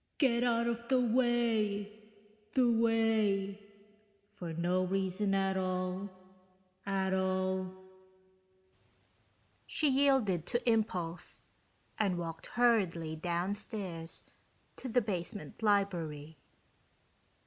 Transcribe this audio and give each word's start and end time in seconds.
(Get 0.17 0.43
out 0.43 0.65
of 0.65 0.87
the 0.89 0.99
way, 0.99 1.99
the 2.55 2.71
way.... 2.71 3.63
For 4.31 4.51
no 4.51 4.83
reason 4.83 5.35
at 5.35 5.57
all, 5.57 6.09
at 6.87 7.13
all....) 7.13 7.71
She 9.67 9.89
yielded 9.89 10.47
to 10.47 10.67
impulse 10.67 11.43
and 11.99 12.17
walked 12.17 12.47
hurriedly 12.57 13.15
downstairs 13.15 14.23
to 14.77 14.89
the 14.89 15.01
basement 15.01 15.61
library. 15.61 16.39